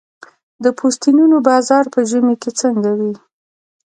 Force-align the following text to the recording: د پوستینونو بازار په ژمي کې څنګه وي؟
د 0.63 0.65
پوستینونو 0.77 1.37
بازار 1.49 1.85
په 1.93 1.99
ژمي 2.09 2.35
کې 2.41 2.51
څنګه 2.61 2.91
وي؟ 2.99 3.13